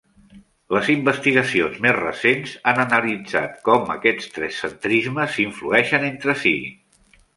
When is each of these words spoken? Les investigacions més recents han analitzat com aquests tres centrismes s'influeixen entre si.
Les 0.75 0.87
investigacions 0.93 1.75
més 1.83 1.93
recents 1.99 2.55
han 2.71 2.81
analitzat 2.85 3.61
com 3.69 3.93
aquests 3.97 4.33
tres 4.39 4.57
centrismes 4.65 5.37
s'influeixen 5.37 6.09
entre 6.13 6.37
si. 6.47 6.57